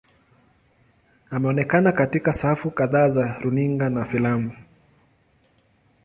Ameonekana 1.29 1.91
katika 1.91 2.33
safu 2.33 2.71
kadhaa 2.71 3.09
za 3.09 3.39
runinga 3.41 3.89
na 3.89 4.05
filamu. 4.05 4.51